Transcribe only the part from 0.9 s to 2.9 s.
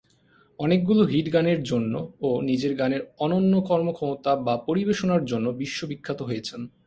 hit গানের জন্য ও নিজের